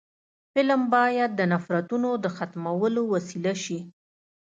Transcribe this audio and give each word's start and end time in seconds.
فلم 0.53 0.81
باید 0.95 1.31
د 1.35 1.41
نفرتونو 1.53 2.09
د 2.23 2.25
ختمولو 2.35 3.01
وسیله 3.13 3.53
شي 3.63 3.79